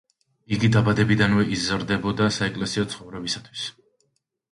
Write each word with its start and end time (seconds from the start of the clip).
იგი 0.55 0.69
დაბადებიდანვე 0.75 1.43
იზრდებოდა 1.55 2.29
საეკლესიო 2.39 2.87
ცხოვრებისათვის. 2.95 3.67